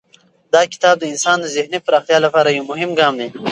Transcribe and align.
دا 0.53 0.61
کتاب 0.73 0.95
د 0.99 1.05
انسان 1.13 1.37
د 1.41 1.45
ذهني 1.55 1.79
پراختیا 1.85 2.17
لپاره 2.25 2.49
یو 2.49 2.65
مهم 2.71 2.91
ګام 2.99 3.13
دی. 3.19 3.29